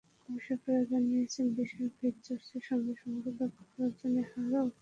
[0.23, 4.71] গবেষকেরা জানিয়েছেন, বিষয় ভেদে চর্চার সঙ্গে সঙ্গে দক্ষতা অর্জনের হার পরিবর্তিত হয়।